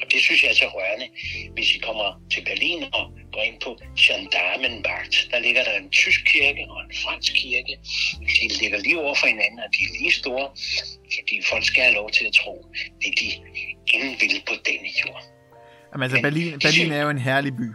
[0.00, 1.08] og det synes jeg er så rørende.
[1.54, 3.70] Hvis I kommer til Berlin og går ind på
[4.04, 7.74] Gendarmenmarkt, der ligger der en tysk kirke og en fransk kirke.
[8.40, 10.46] De ligger lige over for hinanden, og de er lige store,
[11.16, 12.66] fordi folk skal have lov til at tro,
[13.02, 13.28] det de
[13.94, 15.22] ingen vil på denne jord.
[15.92, 17.66] Jamen, altså, Men- Berlin, Berlin er jo en herlig by.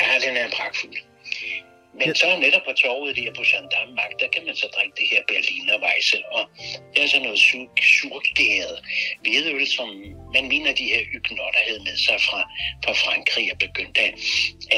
[0.00, 0.96] Ja, den er pragtfuld.
[1.98, 2.14] Men Ja.
[2.14, 5.76] så netop på torvet der på Gendarmenmarkt, der kan man så drikke det her Berliner
[5.84, 6.42] Weisse, og
[6.94, 8.76] det er så noget sur, surgæret
[9.22, 9.88] hvidøl, som
[10.36, 12.40] man mener, de her ygnotter havde med sig fra,
[12.84, 14.14] fra Frankrig og begyndte at,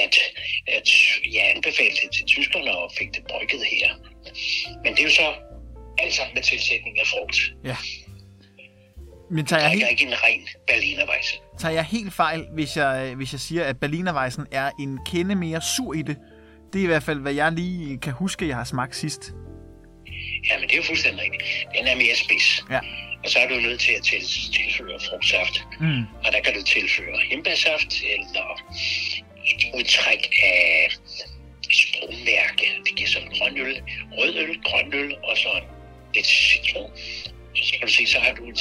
[0.05, 0.15] at,
[0.77, 0.89] at
[1.35, 3.89] ja, anbefale det til tyskerne og fik det brygget her.
[4.85, 5.29] Men det er jo så
[6.03, 7.37] alt sammen med tilsætning af frugt.
[7.65, 7.77] Ja.
[9.31, 11.35] Men tager Der jeg, helt, ikke en ren Berliner Weisse.
[11.61, 15.61] tager jeg helt fejl, hvis jeg, hvis jeg siger, at Berlinerweisen er en kende mere
[15.77, 16.17] sur i det?
[16.73, 19.23] Det er i hvert fald, hvad jeg lige kan huske, jeg har smagt sidst.
[20.51, 21.43] Ja, men det er jo fuldstændig rigtigt.
[21.79, 22.65] Den er mere spids.
[22.71, 22.81] Ja.
[23.25, 24.21] Og så er du nødt til at til,
[24.59, 25.57] tilføre frugtsaft.
[25.81, 26.03] Mm.
[26.25, 28.47] Og der kan du tilføre hembærsaft eller
[29.53, 30.89] et udtræk af
[31.73, 32.67] sprungmærke.
[32.87, 33.83] Det giver sådan grøn øl,
[34.19, 35.49] rød øl, grøn øl og så
[36.15, 36.91] lidt citron.
[37.55, 38.61] Så kan du se, så har du et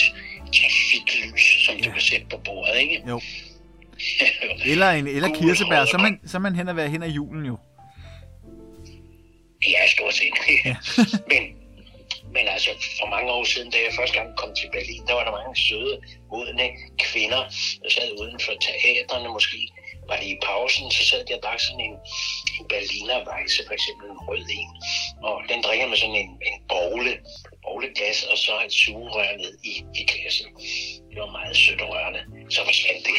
[0.57, 1.91] trafiklys, som du Ja.
[1.91, 3.01] kan sætte på bordet, ikke?
[3.07, 3.21] Jo.
[4.71, 7.45] Eller, en, eller kirsebær, så og man, så man hen at være hen ad julen
[7.45, 7.57] jo.
[9.67, 10.33] Ja, stort set.
[10.65, 10.75] Ja.
[11.33, 11.43] men,
[12.35, 12.69] men altså,
[12.99, 15.55] for mange år siden, da jeg første gang kom til Berlin, der var der mange
[15.67, 16.67] søde, modne
[16.99, 17.41] kvinder,
[17.83, 19.61] der sad uden for teaterne måske.
[20.09, 21.95] Var det i pausen, så sad de og drak sådan en,
[22.59, 24.71] en Berliner Weisse, for eksempel en rød en.
[25.23, 27.13] Og den drikker med sådan en, en bogle,
[27.63, 30.47] bowleglas, og så et sugerør ned i, i glassen.
[31.09, 32.21] Det var meget sødt og rørende.
[32.49, 33.17] Så forsvandt det.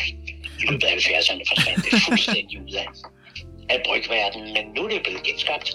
[0.60, 2.86] I løbet af 70'erne forsvandt det fuldstændig ud af,
[3.68, 5.68] af brygverdenen, men nu er det blevet genskabt.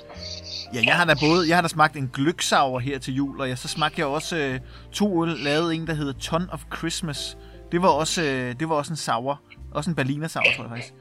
[0.73, 3.49] Ja, jeg har da både, jeg har da smagt en gløksauer her til jul, og
[3.49, 4.59] jeg, så smagte jeg også øh,
[4.91, 7.37] to øl, lavet en, der hedder Ton of Christmas.
[7.71, 9.35] Det var også, øh, det var også en sauer.
[9.71, 10.93] også en berliner sauer, tror jeg faktisk.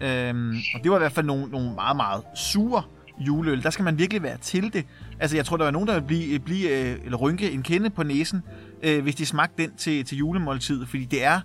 [0.00, 2.82] Øhm, og det var i hvert fald nogle, nogle meget, meget sure
[3.18, 3.62] juleøl.
[3.62, 4.86] Der skal man virkelig være til det.
[5.20, 7.90] Altså, jeg tror, der var nogen, der ville blive, blive øh, eller rynke en kende
[7.90, 8.42] på næsen,
[8.82, 11.40] øh, hvis de smagte den til, til julemåltid, fordi det er,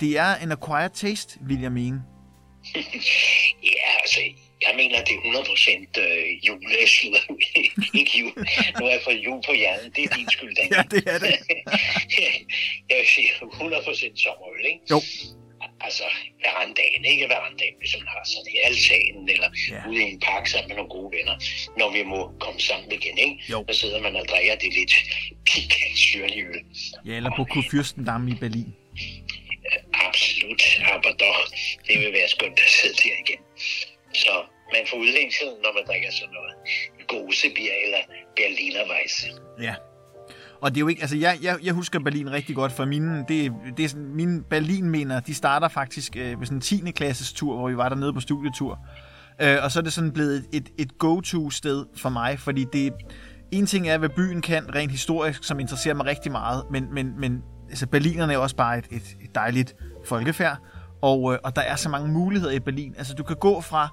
[0.00, 2.02] det er en acquired taste, vil jeg mene.
[3.62, 4.20] Ja, altså,
[4.68, 5.22] jeg mener, det er
[5.98, 7.18] 100% øh, juleslud.
[8.00, 8.32] ikke jul.
[8.78, 9.92] Nu har jeg fået jul på hjernen.
[9.96, 10.68] Det er din skyld, Dan.
[10.76, 11.34] Ja, det er det.
[12.88, 14.80] jeg vil sige 100% sommerøl, ikke?
[14.90, 15.00] Jo.
[15.80, 16.04] Altså,
[16.44, 19.88] verandagen, ikke verandagen, hvis man har sådan i altanen, eller Ja.
[19.90, 21.36] ude i en park sammen med nogle gode venner,
[21.78, 23.36] når vi må komme sammen igen, ikke?
[23.52, 23.64] Jo.
[23.68, 24.94] Så sidder man og drikker det lidt
[25.46, 26.60] pikant syrlige øl.
[27.06, 28.74] Ja, eller på Kurfürstendamm i Berlin.
[29.94, 30.62] Absolut,
[30.94, 31.40] aber doch.
[31.86, 33.40] Det vil være skønt at sidde der igen.
[34.14, 34.34] Så
[34.74, 36.52] man får udlængsel, når man drikker sådan noget.
[37.12, 38.02] Gosebier eller
[38.36, 39.26] Berliner Weisse.
[39.60, 39.74] Ja.
[40.60, 43.24] Og det er jo ikke, altså jeg, jeg, jeg husker Berlin rigtig godt, for mine,
[43.28, 46.90] det, det er sådan, mine Berlin mener, de starter faktisk øh, ved sådan en 10.
[46.90, 48.78] klasses tur, hvor vi var dernede på studietur.
[49.42, 52.92] Øh, og så er det sådan blevet et, et go-to sted for mig, fordi det,
[53.52, 57.20] en ting er, hvad byen kan rent historisk, som interesserer mig rigtig meget, men, men,
[57.20, 59.74] men altså Berlinerne er også bare et, et, et dejligt
[60.04, 60.58] folkefærd,
[61.02, 62.94] og, øh, og der er så mange muligheder i Berlin.
[62.98, 63.88] Altså du kan gå fra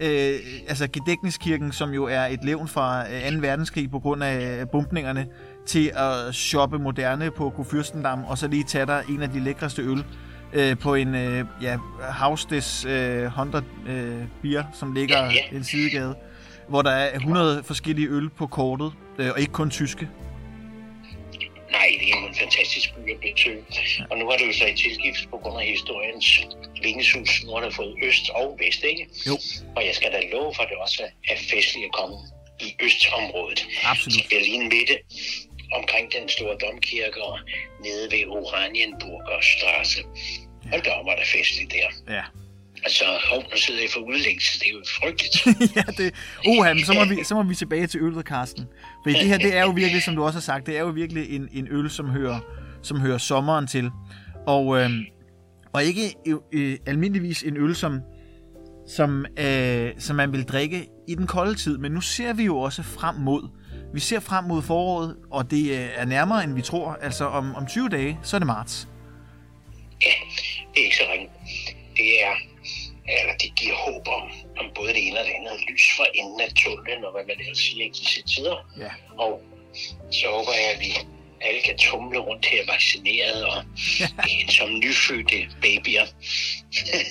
[0.00, 0.34] øh,
[0.68, 3.38] altså Gedæchtniskirken, som jo er et levn fra øh, 2.
[3.40, 5.26] verdenskrig på grund af øh, bumpningerne,
[5.66, 9.82] til at shoppe moderne på Kurfürstendam, og så lige tage dig en af de lækreste
[9.82, 10.04] øl
[10.52, 15.56] øh, på en øh, ja, Haustes øh, 100 øh, bier, som ligger Ja, ja.
[15.56, 16.14] en sidegade,
[16.68, 20.08] hvor der er 100 forskellige øl på kortet, øh, og ikke kun tyske.
[21.70, 23.62] Nej, det er en fantastisk by at besøge.
[24.10, 26.40] Og nu har det jo så i tilgift på grund af historiens
[26.82, 27.44] vingesus.
[27.44, 29.08] Nu har der fået øst og vest, ikke?
[29.26, 29.38] Jo.
[29.76, 32.16] Og jeg skal da love for, at det også er festligt at komme
[32.60, 33.66] i østområdet.
[33.84, 34.16] Absolut.
[34.16, 34.96] I Berlin Mitte,
[35.78, 37.38] omkring den store domkirke og
[37.84, 40.00] nede ved Oranienburger Straße.
[40.70, 42.14] Hold da op, er der festligt der.
[42.14, 42.22] Ja.
[42.84, 44.60] Altså, hov, nu sidder jeg for udlængst.
[44.60, 45.36] Det er jo frygteligt.
[45.76, 46.14] ja, det...
[46.46, 48.64] Oha, men så må, vi, så må vi tilbage til øllet, Karsten.
[49.02, 50.86] For det her, det er jo virkelig, som du også har sagt, det er jo
[50.88, 52.40] virkelig en, en øl, som hører,
[52.82, 53.90] som hører sommeren til.
[54.46, 54.90] Og, øh,
[55.76, 56.14] og ikke
[56.52, 58.00] øh, almindeligvis en øl, som,
[58.88, 61.78] som, øh, som man vil drikke i den kolde tid.
[61.78, 63.48] Men nu ser vi jo også frem mod.
[63.94, 66.92] Vi ser frem mod foråret, og det øh, er nærmere, end vi tror.
[66.92, 68.88] Altså om, om 20 dage, så er det marts.
[70.02, 70.14] Ja,
[70.74, 71.28] det er ikke så ringe.
[71.96, 72.34] Det er,
[73.20, 74.22] eller det giver håb om,
[74.60, 77.36] om både det ene og det andet lys for enden af tunnelen, og hvad man
[77.40, 78.56] ellers siger i disse tider.
[78.78, 78.90] Ja.
[79.24, 79.42] Og
[80.10, 83.64] så håber jeg, at vi alle kan tumle rundt her vaccineret og
[84.58, 86.06] som nyfødte babyer.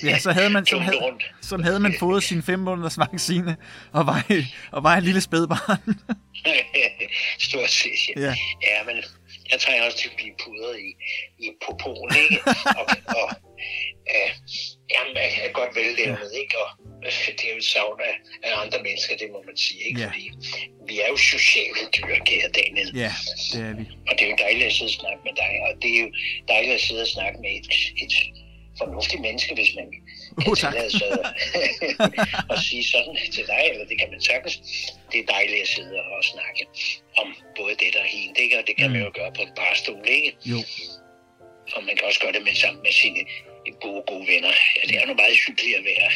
[0.02, 1.24] Ja, så havde man, som havde, rundt.
[1.42, 3.56] som havde man fået sin 5 måneders vaccine,
[3.92, 4.26] og var,
[4.72, 5.94] og var et lille spædbarn.
[7.38, 7.90] Stort set.
[8.16, 8.20] Ja.
[8.20, 8.34] Ja.
[8.62, 8.96] ja, men
[9.50, 10.90] jeg trænger også til at blive pudret i,
[11.44, 12.38] i popoen, ikke?
[12.80, 12.84] Og,
[13.20, 13.28] og
[14.14, 14.30] øh,
[14.92, 16.54] jamen, jeg er godt vellevnet, ikke?
[16.62, 16.68] Og
[17.06, 18.14] øh, det er jo et savn af,
[18.46, 20.00] af andre mennesker, det må man sige, ikke?
[20.00, 20.06] Ja.
[20.06, 20.30] Fordi
[20.88, 22.90] vi er jo sociale dyr, kære Daniel.
[23.04, 23.12] Ja,
[23.52, 23.84] det er vi.
[24.08, 26.10] Og det er jo dejligt at sidde og snakke med dig, og det er jo
[26.52, 27.68] dejligt at sidde og snakke med et,
[28.04, 28.14] et
[28.78, 29.86] fornuftigt menneske, hvis man
[30.48, 30.74] Oh, tak.
[30.74, 30.84] at,
[32.52, 34.54] at sige sådan til dig, eller det kan man sagtens.
[35.12, 36.62] Det er dejligt at sidde og snakke
[37.22, 38.54] om både det og hende, ikke?
[38.58, 40.36] og det kan man jo gøre på en barstol, ikke?
[40.52, 40.58] Jo,
[41.76, 43.20] Og man kan også gøre det med sammen med sine
[43.84, 44.52] gode, gode venner.
[44.76, 46.08] Ja, det er nu meget hyggeligt at være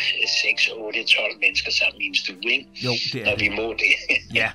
[0.42, 2.66] 6, 8, 12 mennesker sammen i en stue, ikke?
[2.86, 3.52] jo, det er Når vi det.
[3.60, 3.92] må det.
[4.40, 4.48] Ja.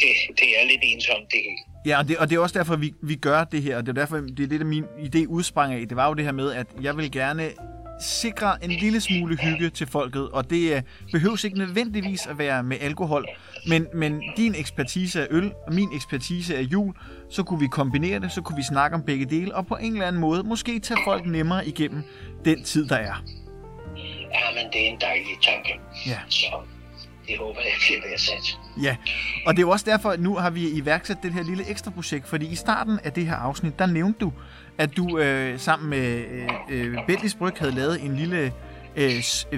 [0.00, 1.62] det, det er lidt ensomt, det hele.
[1.86, 3.88] Ja, og det, og det er også derfor, vi, vi gør det her, og det
[3.88, 5.88] er derfor, det er det, der min idé udsprang af.
[5.88, 7.52] Det var jo det her med, at jeg vil gerne
[8.00, 12.62] sikre en lille smule hygge til folket, og det øh, behøves ikke nødvendigvis at være
[12.62, 13.26] med alkohol,
[13.68, 16.94] men, men din ekspertise er øl, og min ekspertise er jul,
[17.30, 19.92] så kunne vi kombinere det, så kunne vi snakke om begge dele, og på en
[19.92, 22.02] eller anden måde måske tage folk nemmere igennem
[22.44, 23.24] den tid, der er.
[24.34, 25.80] Ja, men det er en dejlig tanke.
[26.06, 26.18] Ja.
[26.28, 26.46] Så
[27.28, 28.58] det håber jeg bliver værdsat.
[28.82, 28.96] Ja,
[29.46, 31.90] og det er jo også derfor, at nu har vi iværksat det her lille ekstra
[31.90, 34.32] projekt, fordi i starten af det her afsnit, der nævnte du,
[34.78, 38.52] at du øh, sammen med øh, øh, Bentleys Bryg havde lavet en lille
[38.96, 39.12] øh,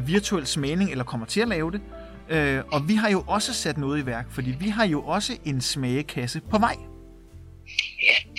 [0.06, 1.80] virtuel smagning, eller kommer til at lave det.
[2.28, 5.32] Øh, og vi har jo også sat noget i værk, fordi vi har jo også
[5.44, 6.76] en smagekasse på vej.
[8.02, 8.30] Ja,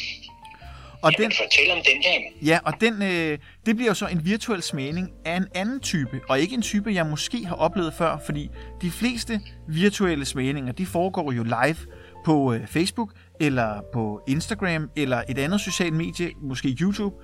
[1.01, 2.21] Og jeg den, vil fortælle om den her.
[2.51, 6.21] ja, og den, øh, det bliver jo så en virtuel smagning af en anden type,
[6.29, 8.49] og ikke en type, jeg måske har oplevet før, fordi
[8.81, 11.77] de fleste virtuelle smagninger, de foregår jo live
[12.25, 17.15] på øh, Facebook, eller på Instagram, eller et andet socialt medie, måske YouTube,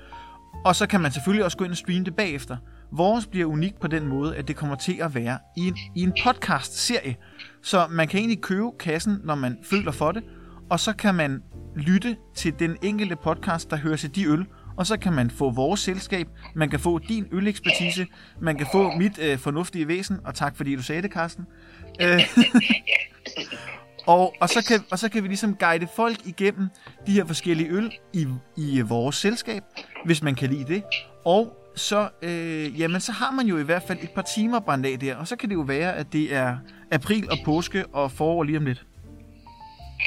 [0.65, 2.58] og så kan man selvfølgelig også gå ind og streame det bagefter.
[2.91, 6.02] Vores bliver unikt på den måde, at det kommer til at være i en, i
[6.02, 7.15] en podcast-serie.
[7.62, 10.23] Så man kan egentlig købe kassen, når man føler for det,
[10.69, 11.41] og så kan man
[11.76, 14.45] lytte til den enkelte podcast, der hører til de øl,
[14.78, 18.08] og så kan man få vores selskab, man kan få din ølekspertise,
[18.41, 21.45] man kan få mit øh, fornuftige væsen, og tak fordi du sagde det, Carsten.
[22.02, 22.19] Øh,
[24.05, 26.67] og, og, så kan, og så kan vi ligesom guide folk igennem
[27.07, 29.63] de her forskellige øl i, i vores selskab,
[30.05, 30.83] hvis man kan lide det.
[31.25, 34.85] Og så, øh, jamen, så har man jo i hvert fald et par timer brændt
[34.85, 36.57] af der, og så kan det jo være, at det er
[36.91, 38.85] april og påske og forår lige om lidt.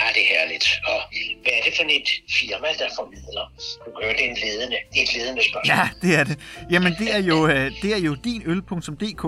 [0.01, 0.67] Ja, det er herligt.
[0.87, 0.99] Og
[1.43, 3.45] hvad er det for et firma, der formidler?
[3.85, 5.77] Du gør det er en ledende, det er et ledende spørgsmål.
[5.79, 6.39] Ja, det er det.
[6.71, 9.25] Jamen, det er jo, øh, det er jo dinøl.dk,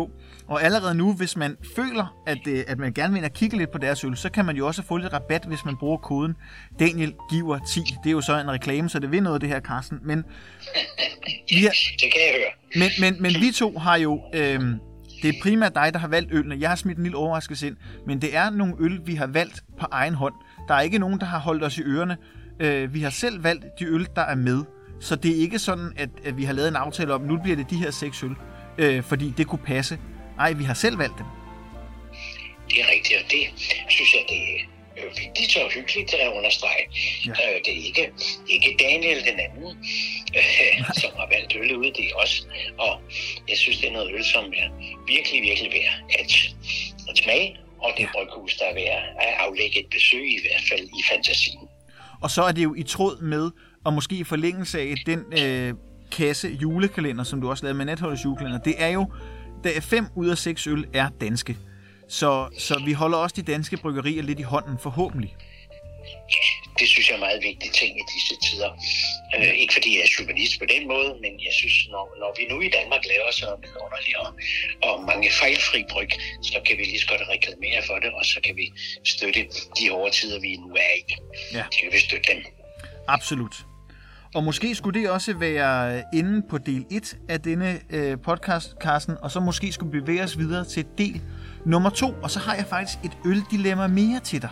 [0.49, 3.57] og allerede nu, hvis man føler, at, øh, at man gerne vil ind og kigge
[3.57, 5.97] lidt på deres øl, så kan man jo også få lidt rabat, hvis man bruger
[5.97, 6.35] koden
[6.79, 7.81] Daniel giver 10.
[7.81, 9.99] Det er jo så en reklame, så det vil noget, det her, Carsten.
[10.03, 10.25] Men
[11.55, 12.51] vi har, Det kan jeg høre.
[12.75, 14.23] men, men, men vi to har jo...
[14.35, 14.75] Øhm,
[15.23, 16.57] det er primært dig, der har valgt ølene.
[16.61, 17.77] Jeg har smidt en lille overraskelse ind.
[18.07, 20.35] Men det er nogle øl, vi har valgt på egen hånd.
[20.69, 22.17] Der er ikke nogen, der har holdt os i ørerne.
[22.61, 24.65] Øh, vi har selv valgt de øl, der er med.
[25.01, 27.57] Så det er ikke sådan, at, at vi har lavet en aftale om, nu bliver
[27.57, 28.35] det de her seks øl.
[28.79, 29.99] Øh, fordi det kunne passe.
[30.37, 31.27] Nej, vi har selv valgt dem.
[32.71, 33.43] Det er rigtigt, og det
[33.89, 34.59] synes jeg, det er
[34.99, 36.85] øh, vigtigt og hyggeligt at understrege.
[37.27, 37.31] Ja.
[37.31, 37.59] Ja.
[37.65, 38.11] Det er ikke,
[38.49, 39.69] ikke Daniel den anden,
[40.37, 42.47] øh, som har valgt øl ud, det er os.
[42.79, 43.01] Og
[43.49, 44.69] jeg synes, det er noget øl, som er
[45.15, 46.33] virkelig, virkelig værd at,
[47.11, 47.57] at smage.
[47.83, 51.69] Og det bryghus, der er værd at aflægge et besøg, i hvert fald i fantasien.
[52.23, 53.51] Og så er det jo i tråd med,
[53.85, 55.75] og måske i forlængelse af den øh,
[56.13, 59.13] kasse julekalender, som du også lavede med Netholders julekalender, det er jo,
[59.65, 61.57] er fem ud af seks øl er danske.
[62.09, 65.37] Så, så vi holder også de danske bryggerier lidt i hånden, forhåbentlig.
[66.09, 66.58] Ja,
[67.09, 68.71] synes jeg er en meget vigtig ting i disse tider.
[69.35, 72.43] Øh, ikke fordi jeg er journalist på den måde, men jeg synes, når, når vi
[72.53, 74.31] nu i Danmark laver så vidunderlige og,
[74.87, 76.11] og mange fejlfri bryg,
[76.51, 78.67] så kan vi lige så godt reklamere for det, og så kan vi
[79.15, 79.41] støtte
[79.79, 81.05] de hårde tider, vi nu er i.
[81.57, 81.65] Ja.
[81.73, 82.41] Så kan vi støtte dem.
[83.17, 83.57] Absolut.
[84.35, 89.15] Og måske skulle det også være inde på del 1 af denne øh, podcast, Carsten,
[89.23, 91.21] og så måske skulle vi bevæge os videre til del
[91.67, 94.51] nummer 2, og så har jeg faktisk et øldilemma mere til dig.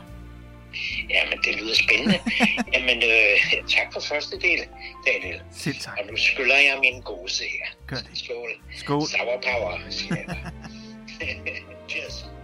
[1.11, 2.19] Ja, men det lyder spændende.
[2.75, 4.61] Jamen, øh, tak for første del,
[5.07, 5.41] Daniel.
[5.57, 5.99] Selv tak.
[5.99, 7.67] Og nu skylder jeg min gode her.
[7.87, 8.11] Gør det.
[8.15, 8.51] Skål.
[8.77, 9.07] Skål.
[9.07, 10.37] Sour power, siger jeg.
[11.91, 12.36] Cheers.